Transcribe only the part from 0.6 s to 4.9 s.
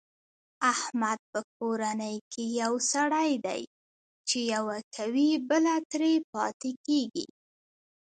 احمد په کورنۍ کې یو سری دی، چې یوه